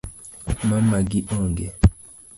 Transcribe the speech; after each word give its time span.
Mamagi 0.69 1.19
onge 1.35 1.67